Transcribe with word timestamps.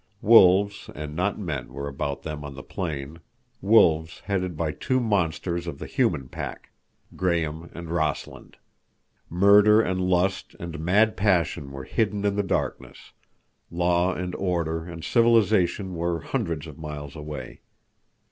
Wolves 0.23 0.89
and 0.95 1.15
not 1.15 1.37
men 1.37 1.71
were 1.71 1.87
about 1.87 2.23
them 2.23 2.43
on 2.43 2.55
the 2.55 2.63
plain; 2.63 3.19
wolves 3.61 4.21
headed 4.21 4.57
by 4.57 4.71
two 4.71 4.99
monsters 4.99 5.67
of 5.67 5.77
the 5.77 5.85
human 5.85 6.27
pack, 6.27 6.71
Graham 7.15 7.69
and 7.75 7.87
Rossland. 7.91 8.57
Murder 9.29 9.79
and 9.79 10.01
lust 10.01 10.55
and 10.59 10.79
mad 10.79 11.15
passion 11.15 11.71
were 11.71 11.83
hidden 11.83 12.25
in 12.25 12.35
the 12.35 12.41
darkness; 12.41 13.11
law 13.69 14.11
and 14.15 14.33
order 14.33 14.85
and 14.85 15.03
civilization 15.05 15.93
were 15.93 16.21
hundreds 16.21 16.65
of 16.65 16.79
miles 16.79 17.15
away. 17.15 17.61